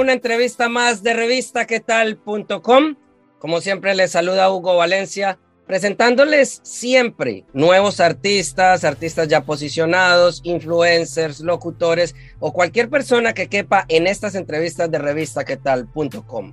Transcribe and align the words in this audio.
Una 0.00 0.14
entrevista 0.14 0.68
más 0.68 1.02
de 1.02 1.14
revistaquetal.com. 1.14 2.94
Como 3.38 3.60
siempre 3.60 3.94
les 3.94 4.12
saluda 4.12 4.50
Hugo 4.50 4.76
Valencia 4.76 5.38
presentándoles 5.66 6.60
siempre 6.64 7.44
nuevos 7.52 8.00
artistas, 8.00 8.82
artistas 8.82 9.28
ya 9.28 9.42
posicionados, 9.42 10.40
influencers, 10.42 11.38
locutores 11.38 12.16
o 12.40 12.52
cualquier 12.52 12.90
persona 12.90 13.34
que 13.34 13.48
quepa 13.48 13.84
en 13.86 14.08
estas 14.08 14.34
entrevistas 14.34 14.90
de 14.90 14.98
revistaquetal.com. 14.98 16.52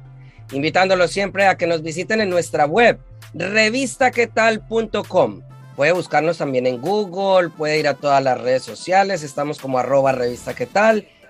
Invitándolos 0.51 1.09
siempre 1.09 1.47
a 1.47 1.57
que 1.57 1.65
nos 1.65 1.81
visiten 1.81 2.21
en 2.21 2.29
nuestra 2.29 2.67
web, 2.67 2.99
revistaquetal.com. 3.33 5.41
Puede 5.75 5.93
buscarnos 5.93 6.37
también 6.37 6.67
en 6.67 6.79
Google, 6.79 7.49
puede 7.49 7.79
ir 7.79 7.87
a 7.87 7.95
todas 7.95 8.23
las 8.23 8.39
redes 8.39 8.61
sociales, 8.61 9.23
estamos 9.23 9.57
como 9.57 9.79
arroba 9.79 10.11
revista 10.11 10.53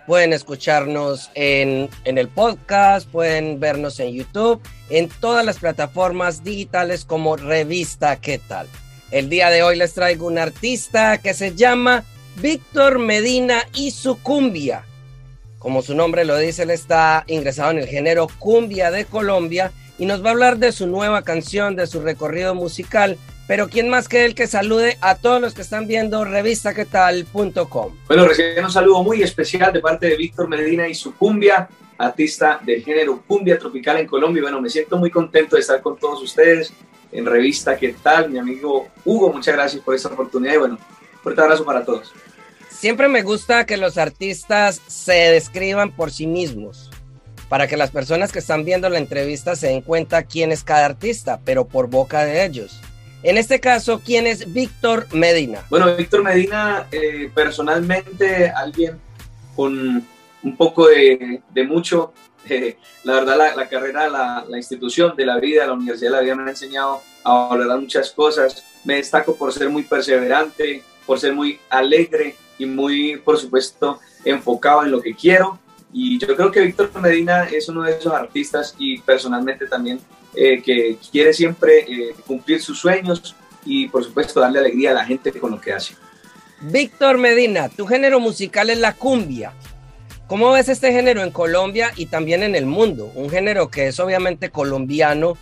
pueden 0.07 0.31
escucharnos 0.31 1.29
en, 1.35 1.89
en, 2.05 2.17
el 2.17 2.29
podcast, 2.29 3.07
pueden 3.09 3.59
vernos 3.59 3.99
en 3.99 4.13
YouTube, 4.13 4.61
en 4.89 5.09
todas 5.09 5.45
las 5.45 5.59
plataformas 5.59 6.45
digitales 6.45 7.03
como 7.03 7.35
Revista 7.35 8.15
¿Qué 8.15 8.39
tal? 8.39 8.67
El 9.11 9.29
día 9.29 9.49
de 9.49 9.63
hoy 9.63 9.75
les 9.75 9.93
traigo 9.93 10.25
un 10.25 10.37
artista 10.37 11.17
que 11.17 11.33
se 11.33 11.55
llama 11.55 12.05
Víctor 12.37 12.99
Medina 12.99 13.67
y 13.75 13.91
su 13.91 14.17
cumbia. 14.21 14.85
Como 15.59 15.81
su 15.81 15.93
nombre 15.93 16.23
lo 16.23 16.37
dice, 16.37 16.63
él 16.63 16.71
está 16.71 17.25
ingresado 17.27 17.71
en 17.71 17.79
el 17.79 17.87
género 17.87 18.27
cumbia 18.39 18.91
de 18.91 19.03
Colombia 19.03 19.73
y 19.99 20.05
nos 20.05 20.23
va 20.23 20.29
a 20.29 20.31
hablar 20.31 20.57
de 20.57 20.71
su 20.71 20.87
nueva 20.87 21.23
canción, 21.23 21.75
de 21.75 21.85
su 21.85 21.99
recorrido 21.99 22.55
musical, 22.55 23.17
pero 23.47 23.69
quién 23.69 23.89
más 23.89 24.09
que 24.09 24.25
él 24.25 24.35
que 24.35 24.45
salude 24.45 24.97
a 25.01 25.15
todos 25.15 25.41
los 25.41 25.53
que 25.53 25.61
están 25.61 25.87
viendo 25.87 26.25
revistaquetal.com. 26.25 27.95
Bueno, 28.07 28.27
recién 28.27 28.63
un 28.63 28.71
saludo 28.71 29.03
muy 29.03 29.23
especial 29.23 29.71
de 29.71 29.79
parte 29.79 30.07
de 30.07 30.17
Víctor 30.17 30.49
Medina 30.49 30.87
y 30.87 30.93
su 30.93 31.15
cumbia, 31.15 31.69
artista 31.97 32.59
del 32.63 32.83
género 32.83 33.23
cumbia 33.25 33.57
tropical 33.57 33.97
en 33.97 34.07
Colombia. 34.07 34.43
Bueno, 34.43 34.61
me 34.61 34.69
siento 34.69 34.97
muy 34.97 35.09
contento 35.09 35.55
de 35.55 35.61
estar 35.61 35.81
con 35.81 35.97
todos 35.97 36.21
ustedes 36.21 36.73
en 37.11 37.25
Revista 37.25 37.77
¿Qué 37.77 37.95
tal? 38.03 38.29
Mi 38.29 38.37
amigo 38.37 38.89
Hugo, 39.05 39.31
muchas 39.31 39.55
gracias 39.55 39.81
por 39.81 39.95
esta 39.95 40.09
oportunidad 40.09 40.55
y 40.55 40.57
bueno, 40.57 40.77
fuerte 41.23 41.41
abrazo 41.41 41.63
para 41.63 41.85
todos. 41.85 42.13
Siempre 42.69 43.07
me 43.07 43.23
gusta 43.23 43.65
que 43.65 43.77
los 43.77 43.97
artistas 43.97 44.81
se 44.87 45.13
describan 45.13 45.91
por 45.91 46.11
sí 46.11 46.27
mismos 46.27 46.91
para 47.49 47.67
que 47.67 47.77
las 47.77 47.91
personas 47.91 48.33
que 48.33 48.39
están 48.39 48.65
viendo 48.65 48.89
la 48.89 48.97
entrevista 48.97 49.55
se 49.55 49.67
den 49.67 49.81
cuenta 49.81 50.23
quién 50.23 50.51
es 50.51 50.63
cada 50.63 50.85
artista, 50.85 51.39
pero 51.45 51.65
por 51.65 51.87
boca 51.87 52.25
de 52.25 52.45
ellos. 52.45 52.81
En 53.23 53.37
este 53.37 53.59
caso, 53.59 54.01
¿quién 54.03 54.27
es 54.27 54.53
Víctor 54.53 55.07
Medina? 55.13 55.63
Bueno, 55.69 55.95
Víctor 55.95 56.23
Medina, 56.23 56.87
eh, 56.91 57.31
personalmente, 57.33 58.49
alguien 58.49 58.99
con 59.55 60.05
un 60.43 60.57
poco 60.57 60.87
de, 60.87 61.41
mucho. 61.67 62.13
Eh, 62.47 62.77
la 63.03 63.13
verdad, 63.13 63.55
la, 63.55 63.67
carrera, 63.67 64.07
la, 64.07 64.45
la, 64.47 64.57
institución 64.57 65.15
de 65.17 65.25
la 65.25 65.37
vida, 65.39 65.65
la 65.65 65.73
Universidad 65.73 66.11
de 66.11 66.15
la 66.17 66.21
Vida 66.21 66.35
me 66.35 66.43
ha 66.43 66.49
enseñado 66.51 67.01
a 67.23 67.47
valorar 67.49 67.79
muchas 67.79 68.11
cosas. 68.11 68.63
Me 68.85 68.95
destaco 68.95 69.35
por 69.35 69.51
ser 69.51 69.69
muy 69.69 69.83
perseverante, 69.83 70.83
por 71.05 71.19
ser 71.19 71.33
muy 71.33 71.59
alegre 71.69 72.35
y 72.59 72.65
muy, 72.65 73.17
por 73.17 73.37
supuesto, 73.37 73.99
enfocado 74.23 74.83
en 74.83 74.91
lo 74.91 75.01
que 75.01 75.15
quiero. 75.15 75.59
Y 75.91 76.19
yo 76.19 76.35
creo 76.35 76.51
que 76.51 76.61
Víctor 76.61 76.91
Medina 77.01 77.45
es 77.45 77.67
uno 77.67 77.83
de 77.83 77.93
esos 77.93 78.13
artistas 78.13 78.75
y 78.77 78.99
personalmente 78.99 79.67
también 79.67 79.99
eh, 80.35 80.61
que 80.61 80.97
quiere 81.11 81.33
siempre 81.33 81.79
eh, 81.79 82.15
cumplir 82.25 82.61
sus 82.61 82.79
sueños 82.79 83.35
y 83.65 83.87
por 83.87 84.03
supuesto 84.03 84.39
darle 84.39 84.59
alegría 84.59 84.91
a 84.91 84.95
la 84.95 85.05
gente 85.05 85.31
con 85.31 85.51
lo 85.51 85.61
que 85.61 85.73
hace. 85.73 85.95
Víctor 86.61 87.17
Medina, 87.17 87.69
tu 87.69 87.85
género 87.85 88.19
musical 88.19 88.69
es 88.69 88.79
la 88.79 88.93
cumbia. 88.93 89.53
¿Cómo 90.27 90.51
ves 90.51 90.69
este 90.69 90.91
género 90.91 91.23
en 91.23 91.31
Colombia 91.31 91.91
y 91.95 92.07
también 92.07 92.43
en 92.43 92.55
el 92.55 92.65
mundo? 92.65 93.11
Un 93.15 93.29
género 93.29 93.69
que 93.69 93.87
es 93.87 93.99
obviamente 93.99 94.49
colombiano, 94.49 95.37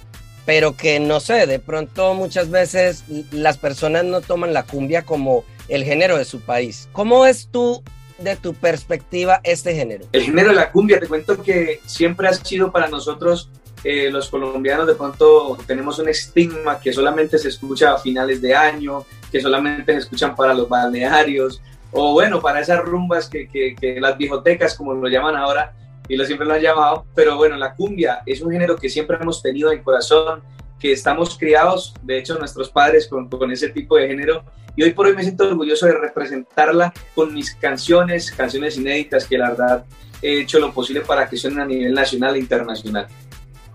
pero 0.45 0.77
que 0.77 0.99
no 0.99 1.19
sé, 1.19 1.47
de 1.47 1.59
pronto 1.59 2.13
muchas 2.13 2.51
veces 2.51 3.03
las 3.31 3.57
personas 3.57 4.03
no 4.03 4.21
toman 4.21 4.53
la 4.53 4.63
cumbia 4.63 5.03
como 5.03 5.43
el 5.69 5.83
género 5.83 6.17
de 6.17 6.25
su 6.25 6.41
país. 6.41 6.87
¿Cómo 6.91 7.25
es 7.25 7.47
tú, 7.51 7.81
de 8.19 8.35
tu 8.35 8.53
perspectiva, 8.53 9.41
este 9.43 9.73
género? 9.73 10.05
El 10.11 10.23
género 10.23 10.49
de 10.49 10.55
la 10.55 10.71
cumbia, 10.71 10.99
te 10.99 11.07
cuento 11.07 11.41
que 11.41 11.79
siempre 11.85 12.27
ha 12.27 12.33
sido 12.33 12.71
para 12.71 12.87
nosotros 12.87 13.49
eh, 13.87 14.09
los 14.09 14.29
colombianos 14.29 14.87
de 14.87 14.95
pronto 14.95 15.59
tenemos 15.67 15.99
un 15.99 16.09
estigma 16.09 16.79
que 16.79 16.91
solamente 16.91 17.37
se 17.37 17.49
escucha 17.49 17.93
a 17.93 17.99
finales 17.99 18.41
de 18.41 18.55
año, 18.55 19.05
que 19.31 19.39
solamente 19.39 19.93
se 19.93 19.99
escuchan 19.99 20.35
para 20.35 20.55
los 20.55 20.67
balnearios, 20.67 21.61
o 21.91 22.13
bueno, 22.13 22.41
para 22.41 22.61
esas 22.61 22.83
rumbas 22.83 23.29
que, 23.29 23.47
que, 23.47 24.01
las 24.01 24.17
bibliotecas, 24.17 24.73
como 24.73 24.95
lo 24.95 25.07
llaman 25.07 25.35
ahora, 25.35 25.75
y 26.07 26.15
lo 26.17 26.25
siempre 26.25 26.47
lo 26.47 26.55
han 26.55 26.61
llamado, 26.61 27.05
pero 27.13 27.37
bueno, 27.37 27.57
la 27.57 27.75
cumbia 27.75 28.23
es 28.25 28.41
un 28.41 28.51
género 28.51 28.75
que 28.75 28.89
siempre 28.89 29.17
hemos 29.21 29.43
tenido 29.43 29.71
en 29.71 29.83
corazón, 29.83 30.41
que 30.79 30.91
estamos 30.91 31.37
criados, 31.37 31.93
de 32.01 32.17
hecho 32.17 32.39
nuestros 32.39 32.71
padres 32.71 33.07
con, 33.07 33.29
con 33.29 33.51
ese 33.51 33.69
tipo 33.69 33.97
de 33.97 34.07
género, 34.07 34.43
y 34.75 34.81
hoy 34.81 34.93
por 34.93 35.05
hoy 35.05 35.15
me 35.15 35.21
siento 35.21 35.47
orgulloso 35.47 35.85
de 35.85 35.93
representarla 35.93 36.91
con 37.13 37.31
mis 37.35 37.53
canciones, 37.53 38.31
canciones 38.31 38.77
inéditas 38.77 39.27
que 39.27 39.37
la 39.37 39.51
verdad 39.51 39.85
he 40.23 40.41
hecho 40.41 40.57
lo 40.57 40.73
posible 40.73 41.01
para 41.01 41.29
que 41.29 41.37
suenen 41.37 41.59
a 41.59 41.65
nivel 41.65 41.93
nacional 41.93 42.35
e 42.35 42.39
internacional. 42.39 43.07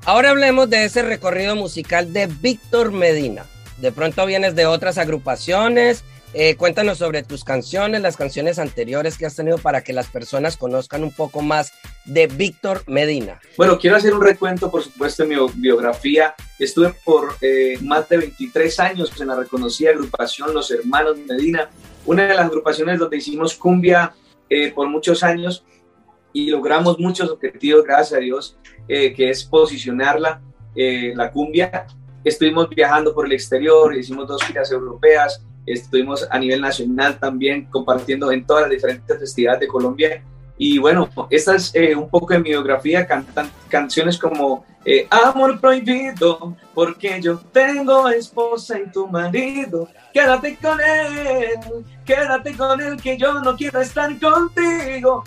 Ahora 0.07 0.31
hablemos 0.31 0.71
de 0.71 0.85
ese 0.85 1.03
recorrido 1.03 1.57
musical 1.57 2.13
de 2.13 2.27
Víctor 2.27 2.91
Medina. 2.91 3.45
De 3.79 3.93
pronto 3.93 4.25
vienes 4.25 4.55
de 4.55 4.65
otras 4.65 4.97
agrupaciones. 4.97 6.05
Eh, 6.33 6.55
cuéntanos 6.57 6.99
sobre 6.99 7.23
tus 7.23 7.45
canciones, 7.45 8.01
las 8.01 8.17
canciones 8.17 8.59
anteriores 8.59 9.19
que 9.19 9.27
has 9.27 9.37
tenido 9.37 9.59
para 9.59 9.83
que 9.83 9.93
las 9.93 10.07
personas 10.07 10.57
conozcan 10.57 11.03
un 11.03 11.13
poco 11.13 11.43
más 11.43 11.73
de 12.07 12.29
Víctor 12.29 12.83
Medina. 12.87 13.41
Bueno, 13.59 13.79
quiero 13.79 13.97
hacer 13.97 14.15
un 14.15 14.23
recuento, 14.23 14.71
por 14.71 14.83
supuesto, 14.83 15.25
en 15.25 15.29
mi 15.31 15.37
biografía. 15.57 16.35
Estuve 16.59 16.95
por 17.05 17.37
eh, 17.43 17.77
más 17.83 18.09
de 18.09 18.19
23 18.19 18.81
años 18.81 19.13
en 19.21 19.27
la 19.27 19.37
reconocida 19.37 19.91
agrupación 19.91 20.55
Los 20.55 20.71
Hermanos 20.71 21.19
Medina, 21.29 21.69
una 22.07 22.27
de 22.27 22.35
las 22.35 22.47
agrupaciones 22.47 22.99
donde 22.99 23.19
hicimos 23.19 23.55
cumbia 23.55 24.15
eh, 24.49 24.71
por 24.73 24.89
muchos 24.89 25.23
años 25.23 25.65
y 26.33 26.51
logramos 26.51 26.99
muchos 26.99 27.31
objetivos, 27.31 27.85
gracias 27.85 28.19
a 28.19 28.21
Dios. 28.21 28.57
Eh, 28.93 29.15
que 29.15 29.31
es 29.31 29.45
posicionarla, 29.45 30.43
eh, 30.75 31.13
la 31.15 31.31
cumbia. 31.31 31.87
Estuvimos 32.25 32.69
viajando 32.71 33.15
por 33.15 33.25
el 33.25 33.31
exterior, 33.31 33.97
hicimos 33.97 34.27
dos 34.27 34.43
giras 34.43 34.73
europeas, 34.73 35.47
estuvimos 35.65 36.27
a 36.29 36.37
nivel 36.41 36.61
nacional 36.61 37.17
también 37.21 37.67
compartiendo 37.67 38.33
en 38.33 38.45
todas 38.45 38.63
las 38.63 38.73
diferentes 38.73 39.17
festividades 39.17 39.61
de 39.61 39.69
Colombia. 39.69 40.25
Y 40.59 40.79
bueno, 40.79 41.09
esta 41.31 41.55
es 41.55 41.73
eh, 41.73 41.95
un 41.95 42.11
poco 42.11 42.33
de 42.33 42.41
mi 42.41 42.49
biografía, 42.49 43.07
cantan 43.07 43.49
canciones 43.69 44.19
como 44.19 44.65
Amor 45.09 45.61
prohibido, 45.61 46.57
porque 46.75 47.21
yo 47.23 47.39
tengo 47.53 48.09
esposa 48.09 48.77
y 48.81 48.91
tu 48.91 49.07
marido, 49.07 49.89
quédate 50.13 50.57
con 50.61 50.81
él, 50.81 51.85
quédate 52.05 52.57
con 52.57 52.81
él, 52.81 53.01
que 53.01 53.17
yo 53.17 53.35
no 53.35 53.57
quiero 53.57 53.81
estar 53.81 54.11
contigo 54.19 55.23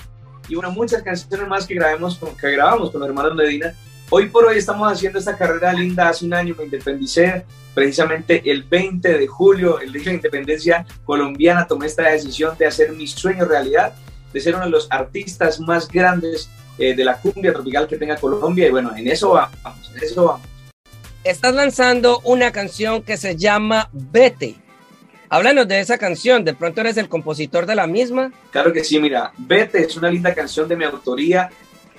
y 0.47 0.55
bueno, 0.55 0.71
muchas 0.71 1.01
canciones 1.01 1.47
más 1.47 1.65
que, 1.65 1.75
grabamos, 1.75 2.19
que 2.39 2.51
grabamos 2.51 2.91
con 2.91 3.01
los 3.01 3.09
hermanos 3.09 3.35
Medina. 3.35 3.73
Hoy 4.09 4.27
por 4.29 4.45
hoy 4.45 4.57
estamos 4.57 4.91
haciendo 4.91 5.19
esta 5.19 5.37
carrera 5.37 5.73
linda. 5.73 6.09
Hace 6.09 6.25
un 6.25 6.33
año 6.33 6.55
me 6.57 6.65
independicé, 6.65 7.45
precisamente 7.73 8.41
el 8.51 8.63
20 8.63 9.17
de 9.17 9.27
julio, 9.27 9.79
el 9.79 9.91
día 9.91 10.01
de 10.01 10.09
la 10.09 10.13
independencia 10.15 10.85
colombiana, 11.05 11.65
tomé 11.65 11.87
esta 11.87 12.09
decisión 12.09 12.57
de 12.57 12.67
hacer 12.67 12.91
mi 12.91 13.07
sueño 13.07 13.45
realidad, 13.45 13.93
de 14.31 14.39
ser 14.39 14.55
uno 14.55 14.65
de 14.65 14.71
los 14.71 14.87
artistas 14.91 15.59
más 15.59 15.87
grandes 15.87 16.49
eh, 16.77 16.95
de 16.95 17.05
la 17.05 17.17
cumbia 17.17 17.53
tropical 17.53 17.87
que 17.87 17.97
tenga 17.97 18.17
Colombia. 18.17 18.67
Y 18.67 18.71
bueno, 18.71 18.95
en 18.95 19.07
eso 19.07 19.31
vamos, 19.31 19.91
en 19.95 20.03
eso 20.03 20.25
vamos. 20.25 20.47
Estás 21.23 21.55
lanzando 21.55 22.19
una 22.25 22.51
canción 22.51 23.01
que 23.01 23.15
se 23.15 23.37
llama 23.37 23.89
Vete. 23.93 24.62
Háblanos 25.33 25.67
de 25.67 25.79
esa 25.79 25.97
canción, 25.97 26.45
¿de 26.45 26.53
pronto 26.53 26.81
eres 26.81 26.95
el 26.97 27.09
compositor 27.09 27.65
de 27.65 27.73
la 27.73 27.87
misma? 27.87 28.31
Claro 28.51 28.71
que 28.71 28.83
sí, 28.83 28.99
mira, 28.99 29.33
Vete 29.35 29.83
es 29.83 29.97
una 29.97 30.11
linda 30.11 30.31
canción 30.35 30.69
de 30.69 30.75
mi 30.75 30.83
autoría, 30.83 31.49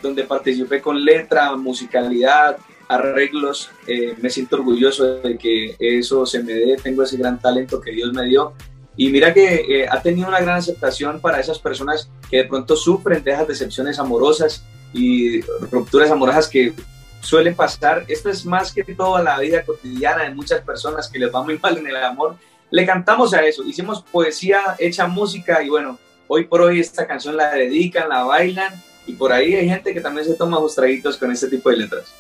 donde 0.01 0.23
participé 0.23 0.81
con 0.81 1.05
letra, 1.05 1.57
musicalidad, 1.57 2.59
arreglos. 2.87 3.73
Eh, 3.89 4.15
me 4.23 4.31
siento 4.31 4.55
orgulloso 4.55 5.17
de 5.17 5.37
que 5.37 5.75
eso 5.81 6.25
se 6.27 6.45
me 6.45 6.53
dé, 6.53 6.77
tengo 6.81 7.03
ese 7.03 7.17
gran 7.17 7.41
talento 7.41 7.81
que 7.81 7.91
Dios 7.91 8.13
me 8.13 8.25
dio. 8.25 8.53
Y 8.97 9.09
mira 9.09 9.35
que 9.35 9.55
eh, 9.69 9.89
ha 9.91 10.01
tenido 10.01 10.29
una 10.29 10.41
gran 10.41 10.59
aceptación 10.59 11.21
para 11.21 11.41
esas 11.41 11.59
personas 11.59 12.09
que 12.31 12.37
de 12.37 12.45
pronto 12.45 12.77
sufren 12.77 13.25
de 13.25 13.33
esas 13.33 13.49
decepciones 13.49 13.99
amorosas 13.99 14.63
y 14.93 15.41
rupturas 15.73 16.09
amorosas 16.09 16.47
que 16.47 16.73
suelen 17.21 17.57
pasar. 17.57 18.05
Esto 18.07 18.31
es 18.31 18.47
más 18.47 18.73
que 18.73 18.85
toda 18.85 19.25
la 19.25 19.41
vida 19.41 19.65
cotidiana 19.65 20.23
de 20.23 20.31
muchas 20.33 20.61
personas 20.61 21.09
que 21.09 21.19
les 21.19 21.35
va 21.35 21.43
muy 21.43 21.59
mal 21.63 21.77
en 21.77 21.89
el 21.89 21.97
amor. 21.97 22.37
Le 22.71 22.87
cantamos 22.87 23.35
a 23.35 23.45
eso, 23.45 23.63
hicimos 23.63 24.03
poesía 24.03 24.77
hecha 24.79 25.07
música 25.07 25.63
y 25.63 25.69
bueno, 25.69 25.99
hoy 26.27 26.45
por 26.45 26.63
hoy 26.63 26.81
esta 26.81 27.07
canción 27.07 27.37
la 27.37 27.53
dedican, 27.53 28.09
la 28.09 28.25
bailan 28.25 28.73
y 29.07 29.13
por 29.13 29.33
ahí 29.33 29.55
hay 29.55 29.69
gente 29.69 29.93
que 29.93 30.01
también 30.01 30.27
se 30.27 30.35
toma 30.35 30.59
sus 30.59 30.75
traguitos 30.75 31.17
con 31.17 31.31
este 31.31 31.49
tipo 31.49 31.71
de 31.71 31.77
letras. 31.77 32.13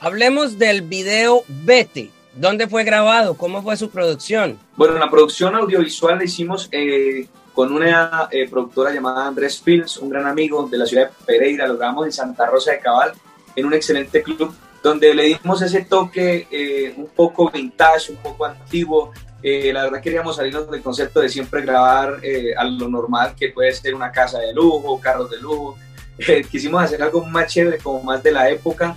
Hablemos 0.00 0.58
del 0.58 0.82
video 0.82 1.44
Vete. 1.46 2.10
¿Dónde 2.34 2.66
fue 2.66 2.82
grabado? 2.82 3.34
¿Cómo 3.34 3.62
fue 3.62 3.76
su 3.76 3.90
producción? 3.90 4.58
Bueno, 4.76 4.98
la 4.98 5.10
producción 5.10 5.54
audiovisual 5.54 6.18
la 6.18 6.24
hicimos 6.24 6.68
eh, 6.72 7.28
con 7.52 7.72
una 7.72 8.28
eh, 8.30 8.48
productora 8.48 8.92
llamada 8.92 9.26
Andrés 9.26 9.60
Fields, 9.60 9.98
un 9.98 10.08
gran 10.08 10.26
amigo 10.26 10.66
de 10.66 10.78
la 10.78 10.86
ciudad 10.86 11.10
de 11.10 11.24
Pereira. 11.26 11.66
Lo 11.66 11.76
grabamos 11.76 12.06
en 12.06 12.12
Santa 12.12 12.46
Rosa 12.46 12.72
de 12.72 12.80
Cabal, 12.80 13.12
en 13.54 13.66
un 13.66 13.74
excelente 13.74 14.22
club, 14.22 14.54
donde 14.82 15.14
le 15.14 15.24
dimos 15.24 15.60
ese 15.60 15.82
toque 15.82 16.48
eh, 16.50 16.94
un 16.96 17.08
poco 17.08 17.50
vintage, 17.50 18.12
un 18.12 18.18
poco 18.18 18.46
antiguo, 18.46 19.12
eh, 19.42 19.72
la 19.72 19.84
verdad 19.84 20.00
queríamos 20.00 20.36
salirnos 20.36 20.70
del 20.70 20.82
concepto 20.82 21.20
de 21.20 21.28
siempre 21.28 21.62
grabar 21.62 22.18
eh, 22.22 22.54
a 22.56 22.64
lo 22.64 22.88
normal, 22.88 23.34
que 23.36 23.48
puede 23.48 23.72
ser 23.72 23.94
una 23.94 24.12
casa 24.12 24.38
de 24.38 24.52
lujo, 24.52 25.00
carros 25.00 25.30
de 25.30 25.38
lujo. 25.38 25.76
Eh, 26.28 26.44
quisimos 26.48 26.80
hacer 26.84 27.02
algo 27.02 27.24
más 27.24 27.50
chévere, 27.52 27.78
como 27.78 28.02
más 28.02 28.22
de 28.22 28.30
la 28.30 28.48
época, 28.48 28.94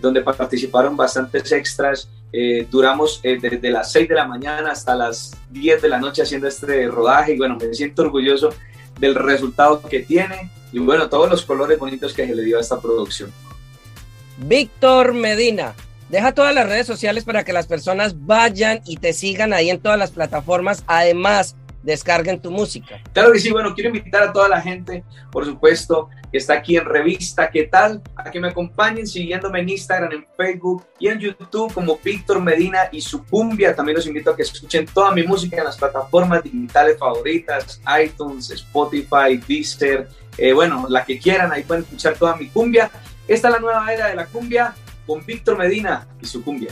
donde 0.00 0.22
participaron 0.22 0.96
bastantes 0.96 1.50
extras. 1.52 2.08
duramos 2.70 3.20
desde 3.22 3.70
las 3.70 3.92
6 3.92 4.08
de 4.08 4.14
la 4.14 4.24
mañana 4.24 4.70
hasta 4.70 4.94
las 4.94 5.36
10 5.50 5.82
de 5.82 5.88
la 5.88 5.98
noche 5.98 6.22
haciendo 6.22 6.46
este 6.46 6.86
rodaje 6.86 7.34
y 7.34 7.38
bueno, 7.38 7.58
me 7.60 7.74
siento 7.74 8.02
orgulloso 8.02 8.54
del 8.98 9.16
resultado 9.16 9.82
que 9.82 10.00
tiene 10.00 10.50
y 10.72 10.78
bueno, 10.78 11.08
todos 11.10 11.28
los 11.28 11.44
colores 11.44 11.78
bonitos 11.78 12.14
que 12.14 12.26
se 12.26 12.34
le 12.34 12.44
dio 12.44 12.56
a 12.56 12.60
esta 12.60 12.80
producción. 12.80 13.30
Víctor 14.38 15.14
Medina, 15.14 15.74
Deja 16.08 16.32
todas 16.32 16.54
las 16.54 16.66
redes 16.66 16.86
sociales 16.86 17.24
para 17.24 17.44
que 17.44 17.52
las 17.52 17.66
personas 17.66 18.24
vayan 18.26 18.80
y 18.86 18.96
te 18.96 19.12
sigan 19.12 19.52
ahí 19.52 19.68
en 19.68 19.80
todas 19.80 19.98
las 19.98 20.10
plataformas. 20.10 20.82
Además, 20.86 21.54
descarguen 21.82 22.40
tu 22.40 22.50
música. 22.50 23.00
Claro 23.12 23.32
que 23.32 23.38
sí, 23.38 23.50
bueno, 23.50 23.74
quiero 23.74 23.88
invitar 23.88 24.22
a 24.22 24.32
toda 24.32 24.48
la 24.48 24.60
gente, 24.60 25.04
por 25.30 25.44
supuesto, 25.44 26.08
que 26.30 26.38
está 26.38 26.54
aquí 26.54 26.76
en 26.76 26.84
Revista 26.84 27.50
¿Qué 27.50 27.64
tal? 27.64 28.02
A 28.16 28.30
que 28.30 28.40
me 28.40 28.48
acompañen 28.48 29.06
siguiéndome 29.06 29.60
en 29.60 29.68
Instagram, 29.70 30.12
en 30.12 30.26
Facebook 30.36 30.84
y 30.98 31.08
en 31.08 31.18
YouTube 31.18 31.72
como 31.72 31.98
Víctor 32.02 32.40
Medina 32.40 32.88
y 32.90 33.00
su 33.00 33.24
cumbia. 33.24 33.74
También 33.74 33.96
los 33.96 34.06
invito 34.06 34.30
a 34.30 34.36
que 34.36 34.42
escuchen 34.42 34.86
toda 34.86 35.12
mi 35.12 35.24
música 35.24 35.58
en 35.58 35.64
las 35.64 35.76
plataformas 35.76 36.42
digitales 36.42 36.98
favoritas, 36.98 37.80
iTunes, 38.02 38.50
Spotify, 38.50 39.40
Deezer, 39.46 40.08
eh, 40.36 40.52
bueno, 40.52 40.86
la 40.88 41.04
que 41.04 41.18
quieran, 41.18 41.52
ahí 41.52 41.64
pueden 41.64 41.84
escuchar 41.84 42.16
toda 42.16 42.34
mi 42.36 42.48
cumbia. 42.48 42.90
Esta 43.26 43.48
es 43.48 43.54
la 43.54 43.60
nueva 43.60 43.92
era 43.92 44.08
de 44.08 44.14
la 44.14 44.26
cumbia 44.26 44.74
con 45.08 45.24
Víctor 45.24 45.56
Medina 45.56 46.06
y 46.20 46.26
su 46.26 46.44
cumbia. 46.44 46.70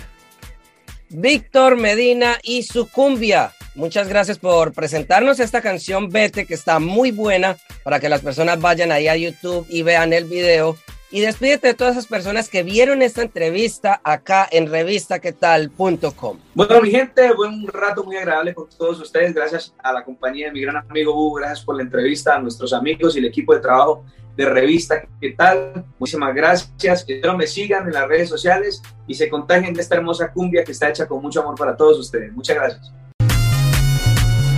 Víctor 1.09 1.77
Medina 1.77 2.37
y 2.43 2.63
su 2.65 2.89
cumbia. 2.91 3.53
Muchas 3.75 4.09
gracias 4.09 4.39
por 4.39 4.75
presentarnos 4.75 5.41
esta 5.41 5.63
canción 5.63 6.11
Vete, 6.11 6.47
que 6.47 6.53
está 6.53 6.79
muy 6.79 7.13
buena 7.13 7.57
para 7.83 7.99
que 7.99 8.11
las 8.11 8.21
personas 8.21 8.61
vayan 8.61 8.93
ahí 8.93 9.09
a 9.09 9.17
YouTube 9.17 9.67
y 9.71 9.83
vean 9.83 10.13
el 10.13 10.25
video. 10.25 10.77
Y 11.11 11.21
despídete 11.21 11.69
de 11.69 11.75
todas 11.75 11.93
esas 11.93 12.09
personas 12.09 12.51
que 12.51 12.63
vieron 12.63 13.01
esta 13.01 13.23
entrevista 13.23 14.01
acá 14.05 14.47
en 14.51 14.69
revistaquetal.com. 14.71 16.39
Bueno, 16.55 16.83
mi 16.83 16.91
gente, 16.91 17.33
fue 17.35 17.49
un 17.49 17.67
rato 17.69 18.05
muy 18.05 18.17
agradable 18.17 18.55
con 18.55 18.69
todos 18.69 19.01
ustedes. 19.01 19.33
Gracias 19.33 19.73
a 19.83 19.95
la 19.95 20.05
compañía 20.05 20.49
de 20.49 20.53
mi 20.53 20.61
gran 20.61 20.77
amigo 20.77 21.15
Hugo, 21.15 21.37
gracias 21.37 21.65
por 21.65 21.77
la 21.77 21.83
entrevista, 21.83 22.35
a 22.35 22.41
nuestros 22.41 22.75
amigos 22.75 23.17
y 23.17 23.21
el 23.21 23.27
equipo 23.27 23.55
de 23.55 23.61
trabajo 23.61 24.05
de 24.37 24.45
revista. 24.45 25.03
¿Qué 25.21 25.31
tal? 25.31 25.85
Muchísimas 25.99 26.35
gracias. 26.35 27.05
Espero 27.09 27.37
me 27.37 27.47
sigan 27.47 27.87
en 27.87 27.95
las 27.95 28.07
redes 28.07 28.29
sociales 28.29 28.83
y 29.07 29.15
se 29.15 29.29
contagien 29.29 29.75
de 29.75 29.81
esta 29.81 29.97
hermosa 29.97 30.31
cumbia 30.33 30.65
que 30.65 30.73
está 30.73 30.89
hecha 30.89 31.07
con 31.07 31.23
mucho 31.23 31.41
amor 31.41 31.55
para 31.57 31.77
todos 31.77 31.99
ustedes. 31.99 32.33
Muchas 32.33 32.57
gracias. 32.57 32.93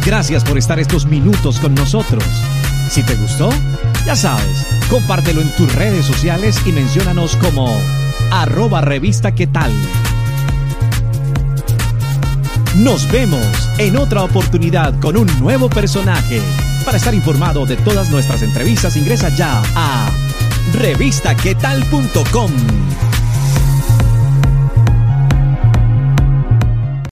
Gracias 0.05 0.45
por 0.45 0.57
estar 0.57 0.79
estos 0.79 1.07
minutos 1.07 1.61
con 1.61 1.75
nosotros. 1.75 2.25
Si 2.89 3.03
te 3.03 3.15
gustó, 3.17 3.51
ya 4.07 4.17
sabes, 4.17 4.67
compártelo 4.89 5.43
en 5.43 5.55
tus 5.55 5.75
redes 5.75 6.07
sociales 6.07 6.59
y 6.65 6.73
menciónanos 6.73 7.37
como 7.37 7.77
arroba 8.31 8.81
revista 8.81 9.35
qué 9.35 9.47
tal. 9.47 9.71
Nos 12.77 13.11
vemos 13.11 13.69
en 13.79 13.97
otra 13.97 14.23
oportunidad 14.23 14.99
con 15.01 15.17
un 15.17 15.27
nuevo 15.41 15.69
personaje. 15.69 16.41
Para 16.89 16.97
estar 16.97 17.15
informado 17.15 17.67
de 17.67 17.77
todas 17.77 18.09
nuestras 18.09 18.41
entrevistas, 18.41 18.97
ingresa 18.97 19.29
ya 19.29 19.61
a 19.75 20.11
revistaquetal.com. 20.73 23.08